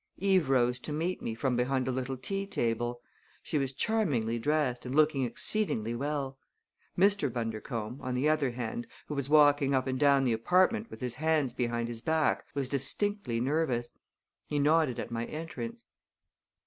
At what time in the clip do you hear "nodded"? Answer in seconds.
14.57-14.99